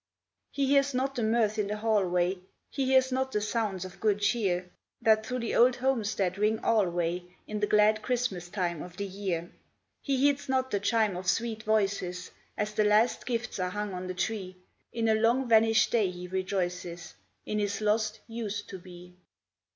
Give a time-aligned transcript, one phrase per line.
[0.49, 2.39] He hears not the mirth in the hallway,
[2.71, 7.25] He hears not the sounds of good cheer, That through the old homestead ring alway
[7.45, 9.51] In the glad Christmas time of the year.
[10.01, 14.07] He heeds not the chime of sweet voices As the last gifts are hung on
[14.07, 14.55] the tree.
[14.91, 17.13] In a long vanished day he rejoices
[17.45, 19.13] In his lost Used to be.